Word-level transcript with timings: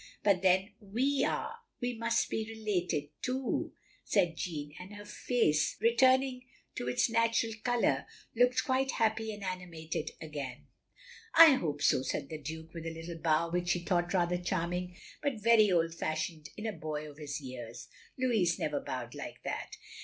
But 0.23 0.41
then 0.41 0.71
we 0.79 1.23
are— 1.23 1.57
we 1.79 1.93
must 1.95 2.31
be 2.31 2.49
related, 2.51 3.09
too," 3.21 3.73
said 4.03 4.35
Jeanne, 4.35 4.73
and 4.79 4.95
her 4.95 5.05
face, 5.05 5.77
returning 5.79 6.47
to 6.73 6.87
its 6.89 7.07
loo 7.07 7.13
THE 7.13 7.19
LONELY 7.19 7.27
LADY 7.27 7.31
natural 7.31 7.53
colour, 7.63 8.05
looked 8.35 8.63
quite 8.63 8.91
happy 8.93 9.31
and 9.31 9.43
animated 9.43 10.09
again." 10.19 10.65
I 11.35 11.53
hope 11.53 11.83
so," 11.83 12.01
said 12.01 12.29
the 12.29 12.41
Duke, 12.41 12.73
with 12.73 12.87
a 12.87 12.91
little 12.91 13.19
bow 13.21 13.51
which 13.51 13.69
she 13.69 13.81
thought 13.85 14.11
rather 14.15 14.37
charming, 14.39 14.97
but 15.21 15.39
very 15.39 15.71
old 15.71 15.93
fashioned 15.93 16.49
in 16.57 16.65
a 16.65 16.73
boy 16.73 17.07
of 17.07 17.19
his 17.19 17.39
years. 17.39 17.87
Louis 18.17 18.57
never 18.57 18.79
bowed 18.79 19.13
like 19.13 19.43
that. 19.43 19.73